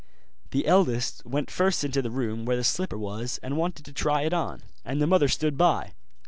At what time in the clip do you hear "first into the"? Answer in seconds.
1.51-2.09